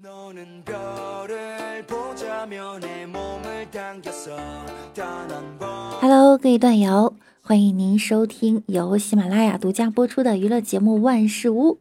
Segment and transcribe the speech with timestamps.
[0.00, 0.32] Hello，
[6.38, 11.74] 各位段友，欢迎您收听由喜马拉雅独家播出的娱乐节目《万事屋》。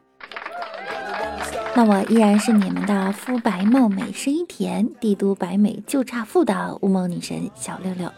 [1.76, 8.12] 那我依然是你们的肤白貌美、声音甜、帝都白美就差富的乌蒙女神小六六。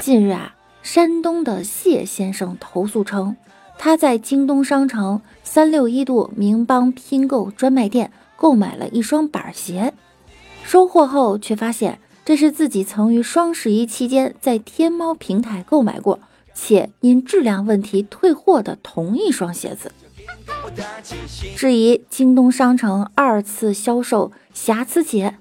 [0.00, 3.36] 近日啊，山东的谢先生投诉称，
[3.78, 9.94] 他在京东商城三六一度名邦拼购专卖店购买了一双板鞋，
[10.64, 16.18] 收货后却发现这是自己曾于双十一期间在天猫平台购买过，
[16.54, 19.92] 且因质量问题退货的同一双鞋子，
[21.56, 25.36] 质疑京东商城二次销售瑕疵鞋。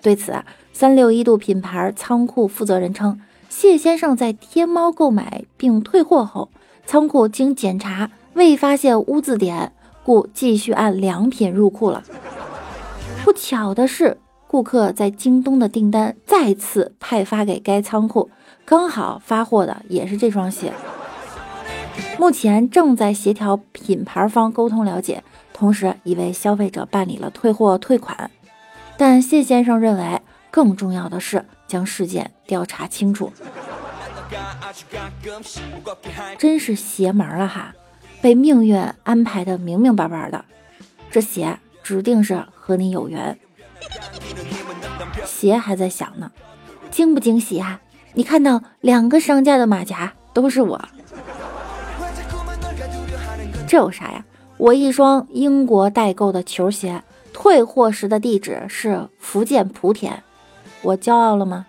[0.00, 3.20] 对此，三六一度品牌仓库负责人称。
[3.48, 6.50] 谢先生在天猫购买并退货后，
[6.86, 9.72] 仓库经检查未发现污渍点，
[10.04, 12.02] 故继续按良品入库了。
[13.24, 18.30] 不巧的是，顾客在京东的订单再次派发给该仓库，
[18.64, 20.72] 刚好发货的也是这双鞋。
[22.18, 28.30] 目前正在协调品牌方沟通了解，同时已为消费者办理了退货退款。
[28.96, 31.44] 但谢先生认为，更重要的是。
[31.66, 33.32] 将事件调查清楚，
[36.38, 37.74] 真是邪门了哈！
[38.20, 40.44] 被命运安排的明明白白的，
[41.10, 43.38] 这鞋指定是和你有缘。
[45.24, 46.30] 鞋还在想呢，
[46.90, 47.80] 惊不惊喜啊？
[48.14, 50.82] 你看到两个商家的马甲都是我，
[53.66, 54.24] 这有啥呀？
[54.56, 57.02] 我一双英国代购的球鞋，
[57.32, 60.22] 退货时的地址是福建莆田。
[60.82, 61.66] 我骄傲了吗？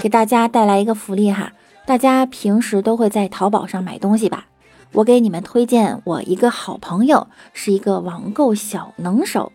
[0.00, 1.52] 给大家带来一个福利哈，
[1.84, 4.46] 大家平时都会在淘宝上买东西吧？
[4.92, 9.52] 我给你们推荐我一个好朋友，是一个网购小能手，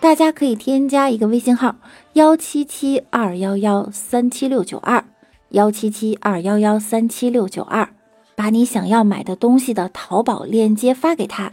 [0.00, 1.76] 大家可以添加一个微信号
[2.14, 5.04] 幺七七二幺幺三七六九二
[5.50, 7.88] 幺七七二幺幺三七六九二，
[8.34, 11.52] 把你想要买的东西的淘宝链接发给他。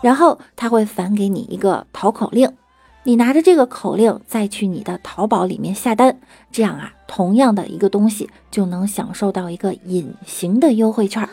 [0.00, 2.48] 然后他会返给你一个淘口令，
[3.04, 6.20] 你拿着这个口令再去你的淘宝里面下单，
[6.52, 11.28] 这样啊，同样的一个东西就能享受到一个隐形的优惠券。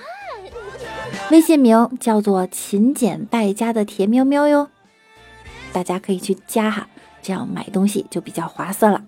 [1.30, 4.69] 微信名叫做“勤俭败家”的甜喵喵哟，
[5.72, 6.88] 大家可以去加哈，
[7.22, 9.03] 这样买东西就比较划算了。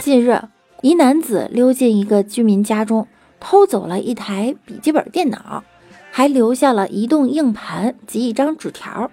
[0.00, 0.42] 近日。
[0.82, 3.06] 一男子溜进一个居民家中，
[3.38, 5.62] 偷走了一台笔记本电脑，
[6.10, 9.10] 还留下了移动硬盘及一张纸条，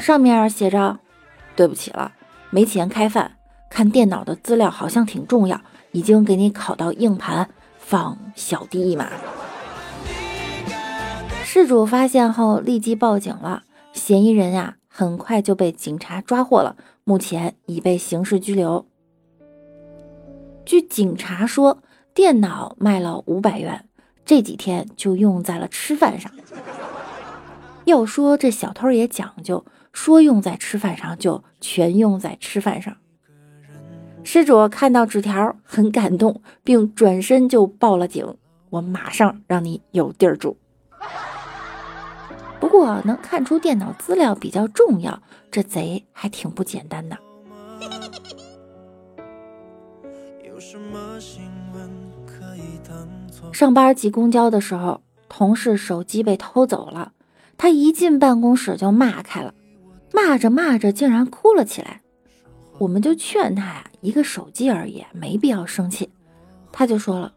[0.00, 0.98] 上面写着
[1.56, 2.12] ：“对不起了，
[2.50, 3.36] 没钱开饭。
[3.70, 5.60] 看电脑的资料好像挺重要，
[5.92, 7.48] 已经给你拷到硬盘，
[7.78, 9.08] 放小弟一马。”
[11.44, 18.86] 事主发现后立即报警了，嫌疑人呀很快就被警察抓获了，目前已被刑事拘留。
[20.64, 21.82] 据警察说，
[22.14, 23.86] 电脑卖了五百元，
[24.24, 26.30] 这几天就用在了吃饭上。
[27.84, 32.96] 要说这小偷也讲究，说用在吃饭上就全用在吃饭上。
[34.24, 38.36] 失主看到纸条很感动，并转身就报了警。
[38.70, 40.56] 我马上让你有地儿住。
[42.60, 47.18] 不过能看出电脑资料比较重要，这贼还挺不简单的。
[50.46, 51.42] 有什么心
[53.52, 57.12] 上班挤公交的时候，同事手机被偷走了，
[57.56, 59.54] 他一进办公室就骂开了，
[60.12, 62.00] 骂着骂着竟然哭了起来。
[62.78, 66.10] 我们就劝他呀，一个手机而已，没必要生气。
[66.72, 67.32] 他就说了，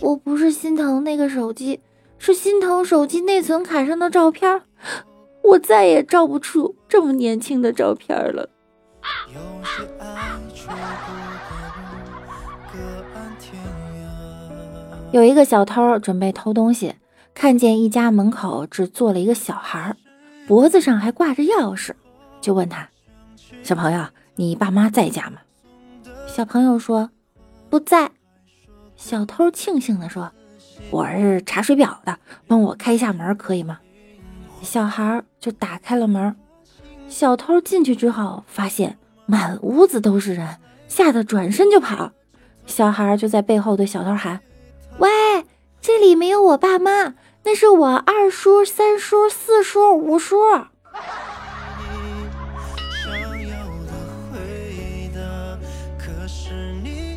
[0.00, 1.80] 我不是心疼那个手机，
[2.18, 4.62] 是心疼手机内存卡上的照片，
[5.42, 8.48] 我再也照不出这么年轻的照片了。
[15.12, 16.94] 有一个小偷准备偷东西，
[17.34, 19.94] 看见一家门口只坐了一个小孩，
[20.48, 21.92] 脖子上还挂着钥匙，
[22.40, 22.88] 就问他
[23.62, 24.06] ：“小朋友，
[24.36, 25.36] 你爸妈在家吗？”
[26.26, 27.10] 小朋友说
[27.68, 28.10] ：“不在。”
[28.96, 30.32] 小偷庆幸地说
[30.90, 33.80] ：“我是查水表的，帮我开一下门可以吗？”
[34.62, 36.34] 小孩就打开了门。
[37.06, 40.56] 小偷进去之后，发现满屋子都是人，
[40.88, 42.12] 吓得转身就跑。
[42.64, 44.40] 小孩就在背后对小偷喊。
[44.98, 45.08] 喂，
[45.80, 50.36] 这里没有我爸妈，那是我二叔、三叔、四叔、五叔。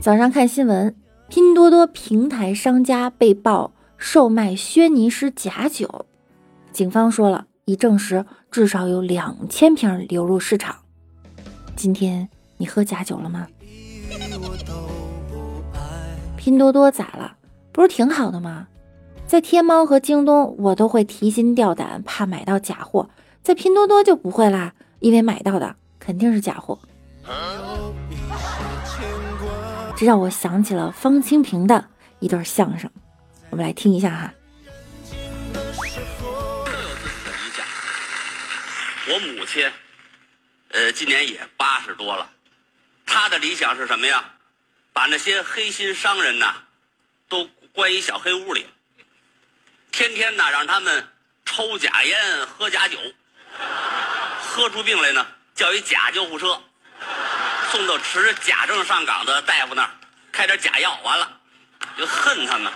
[0.01, 0.95] 早上看新闻，
[1.27, 6.05] 拼多多平台商家被曝售卖轩尼诗假酒，
[6.71, 10.75] 警方说了，已证实至少有两千瓶流入市场。
[11.75, 13.47] 今天你喝假酒了吗？
[16.37, 17.35] 拼多多咋了？
[17.75, 18.67] 不是挺好的吗？
[19.27, 23.09] 在天猫和京东，我都会提心吊胆，怕买到假货；
[23.43, 26.79] 在拼多多就不会啦，因为买到的肯定是假货。
[29.97, 31.89] 这让我想起了方清平的
[32.19, 32.89] 一段相声，
[33.49, 34.33] 我们来听一下哈。
[39.07, 39.69] 我母亲，
[40.69, 42.29] 呃，今年也八十多了，
[43.05, 44.23] 她的理想是什么呀？
[44.93, 46.53] 把那些黑心商人呐，
[47.27, 48.65] 都关一小黑屋里，
[49.91, 51.09] 天天呐让他们
[51.43, 52.97] 抽假烟、喝假酒，
[54.39, 56.57] 喝出病来呢，叫一假救护车，
[57.71, 59.89] 送到持假证上岗的大夫那儿，
[60.31, 61.29] 开点假药，完了
[61.97, 62.71] 就恨他们。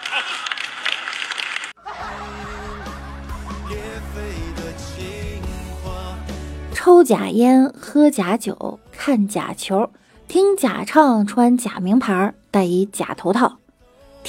[6.76, 9.94] 抽假烟、喝假酒、看假球。
[10.28, 13.59] 听假唱，穿假名牌，戴一假头套，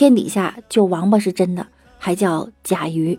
[0.00, 1.66] 天底下就王八是真的，
[1.98, 3.18] 还叫甲鱼。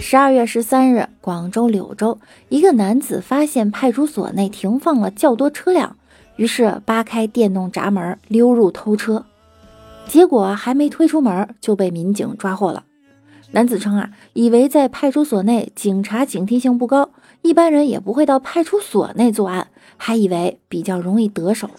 [0.00, 2.18] 十二月十三日，广州柳州
[2.48, 5.96] 一个男子发现派出所内停放了较多车辆，
[6.34, 9.24] 于是扒开电动闸门溜入偷车，
[10.08, 12.82] 结果还没推出门就被民警抓获了。
[13.52, 17.10] 男子称啊，以为在派出所内警察警惕性不高，
[17.46, 21.70] 一般人也不会到派出所内作案，还以为比较容易得手。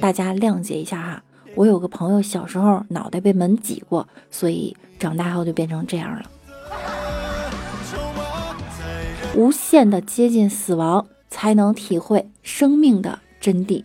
[0.00, 1.22] 大家谅解一下哈，
[1.54, 6.22] 我有个朋友小时候脑袋被门挤过，所以长大后就变成这样了。
[9.36, 13.84] 无限的接近死亡，才能体会生命的真谛。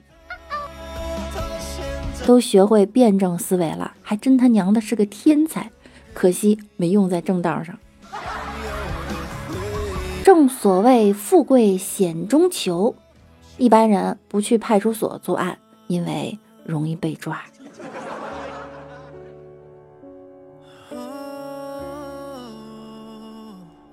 [2.25, 5.69] 都学会辩证思维了，还真他娘的是个天才。
[6.13, 7.77] 可惜没用在正道上。
[10.27, 12.93] 正所谓富贵险中求，
[13.57, 15.57] 一般人不去派出所作案，
[15.87, 17.41] 因为容易被抓。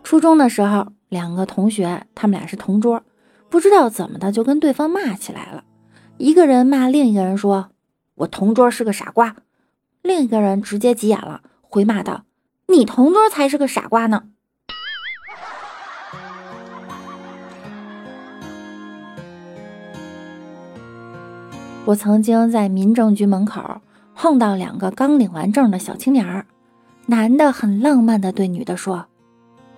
[0.03, 3.05] 初中的时候，两个同学，他们俩是同桌，
[3.49, 5.63] 不知道怎么的就跟对方骂起来了。
[6.19, 7.71] 一个人骂另一个人说
[8.17, 9.37] ：“我同桌是个傻瓜。”
[10.03, 11.43] 另一个人直接急眼了。
[11.61, 12.25] 回骂道
[12.67, 14.25] ：“你同桌才是个傻瓜呢！”
[21.87, 23.81] 我曾经在民政局门口
[24.15, 26.47] 碰到两个刚领完证的小青年儿，
[27.07, 29.07] 男的很浪漫的对女的说：“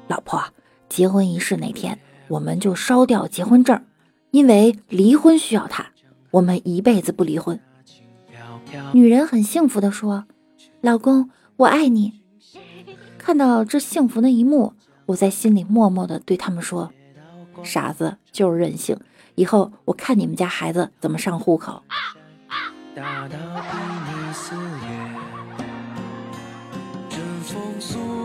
[0.06, 0.42] 老婆，
[0.88, 1.98] 结婚仪式那天
[2.28, 3.82] 我们就烧掉结婚证，
[4.30, 5.86] 因为离婚需要它，
[6.30, 7.58] 我们一辈子不离婚。”
[8.92, 10.26] 女人很幸福的说
[10.80, 12.20] ：“老公。”我爱你。
[13.16, 14.74] 看到这幸福的一幕，
[15.06, 16.92] 我在心里默默的对他们说
[17.62, 18.98] ：“傻子就是任性，
[19.34, 21.82] 以后我看你们家孩子怎么上户口。”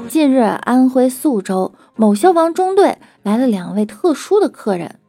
[0.07, 5.00] 近日，安徽宿州某消防中队来了两位特殊的客人，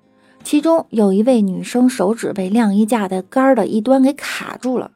[0.44, 4.90] 其中有一位女生手指被晾衣架的杆的一端给卡住了。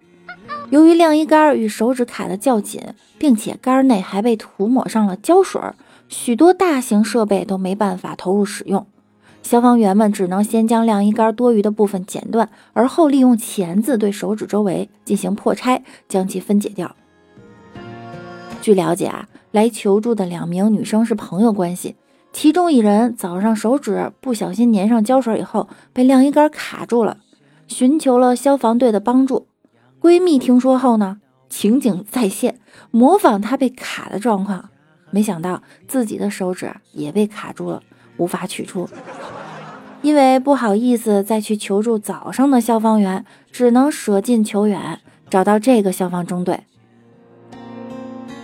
[0.70, 2.82] 由于晾衣杆与手指卡的较紧，
[3.18, 5.60] 并且杆内还被涂抹上了胶水，
[6.08, 8.86] 许多大型设备都没办法投入使用。
[9.46, 16.96] 消防员们只能先将晾衣杆多余的部分剪断，而后利用钳子对手指周围进行破拆，将其分解掉。
[18.60, 21.94] 据了解啊，来求助的两名女生是朋友关系，
[22.32, 27.18] 其中一人早上手指不小心粘上胶水以后，被晾衣杆卡住了，
[27.68, 29.46] 寻求了消防队的帮助。
[30.00, 32.58] 闺蜜听说后呢，情景再现，
[32.90, 34.70] 模仿她被卡的状况，
[35.12, 37.80] 没想到自己的手指也被卡住了，
[38.16, 38.88] 无法取出。
[40.06, 46.62] 因为不好意思再去求助早上的消防员，只能舍近求远，找到这个消防中队。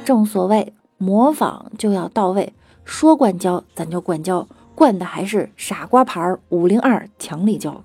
[0.05, 2.53] 正所谓模仿就要到位，
[2.85, 7.81] 说灌胶咱就灌胶，灌的还是傻瓜牌五零二强力胶。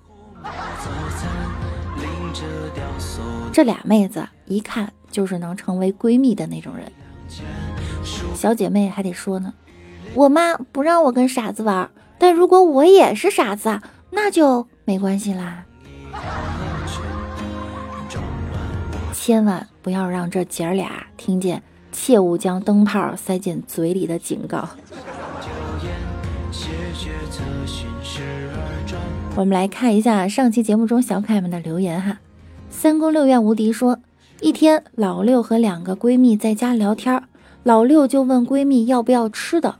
[3.53, 6.91] 这俩妹子一看就是能成为闺蜜的那种人，
[8.33, 9.53] 小姐妹还得说呢。
[10.15, 13.79] 我妈不让我跟傻子玩，但如果我也是傻子，
[14.11, 15.65] 那就没关系啦。
[19.13, 24.69] 千万不要让这姐儿俩听见，切勿将灯泡塞进嘴里的警告。
[29.35, 32.19] 我们来看一下上期节目中小可爱们的留言哈。
[32.69, 33.99] 三宫六院无敌说，
[34.39, 37.21] 一天老六和两个闺蜜在家聊天，
[37.63, 39.75] 老六就问闺蜜要不要吃的，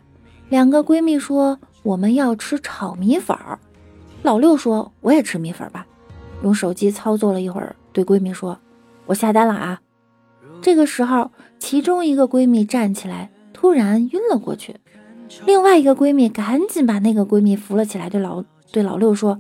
[0.50, 3.58] 两个闺蜜说我们要吃炒米粉儿。
[4.22, 5.88] 老六说我也吃米粉吧，
[6.44, 8.60] 用手机操作了一会儿，对闺蜜说，
[9.06, 9.80] 我下单了啊。
[10.62, 14.76] 这个时候，其中一个闺蜜站起来，突然晕了过去。
[15.46, 19.40] 另外一个闺蜜赶紧把那个闺蜜扶了起来，对老对老六说：“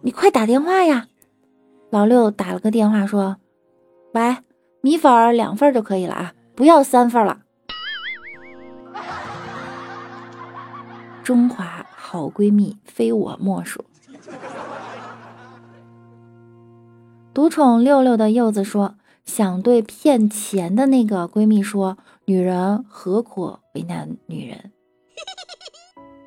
[0.00, 1.08] 你快打电话呀！”
[1.90, 3.36] 老六打了个电话说
[4.14, 4.38] ：“喂，
[4.80, 7.40] 米粉两份就可以了啊，不要三份了。”
[11.22, 11.81] 中华
[12.12, 13.82] 好闺蜜非我莫属。
[17.32, 18.96] 独宠六六的柚子说。
[19.24, 24.72] 想对骗钱的那个闺蜜说：“女人何苦为难女人？”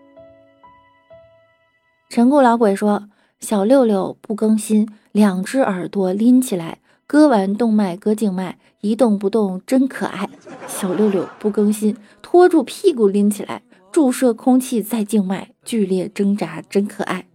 [2.09, 3.09] 陈固老鬼说
[3.41, 10.29] ：“小六六不更新，两只耳朵拎起来，割完动脉割静脉，一动不动真可爱。”
[10.65, 13.61] 小六六不更新，拖住屁股拎起来，
[13.95, 17.27] 注射空气在静脉，剧烈挣扎真可爱。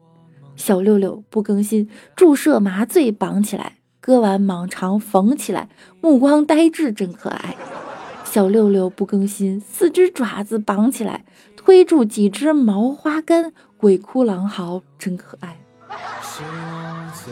[0.56, 3.78] 小六六不更新，注射麻醉绑起来。
[3.98, 5.70] 割完蟒肠缝起来，
[6.02, 7.56] 目光呆滞，真可爱。
[8.26, 11.24] 小六六不更新，四只爪子绑起来，
[11.56, 15.58] 推住几只毛花根，鬼哭狼嚎，真可爱。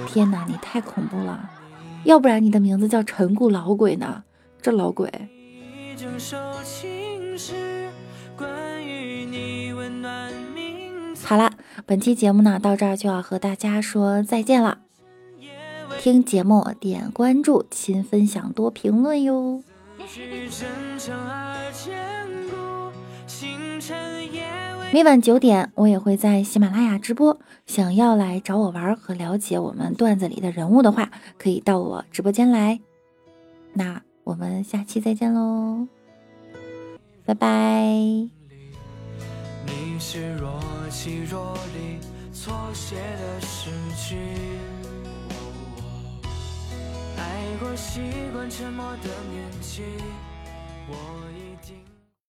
[0.07, 1.51] 天哪，你太恐怖了！
[2.05, 4.25] 要不然你的名字叫陈固老鬼呢？
[4.63, 5.13] 这老鬼。
[11.25, 11.53] 好了，
[11.85, 14.79] 本期节目呢，到这儿就要和大家说再见了。
[16.01, 19.63] 听节目，点关注，勤分享，多评论哟。
[24.91, 27.39] 每晚九点，我也会在喜马拉雅直播。
[27.67, 32.81] 想要来找我玩和了解我们段子里的人物的话，可以到我直播间来。
[33.75, 35.87] 那我们下期再见喽，
[37.29, 37.49] 拜拜。
[39.67, 40.59] 你是若
[40.89, 41.99] 即若离，
[42.33, 44.17] 错写的诗句。
[47.19, 47.21] 爱
[47.61, 48.01] 过习
[48.33, 49.83] 惯沉默的年纪，
[50.89, 50.95] 我
[51.37, 51.38] 也。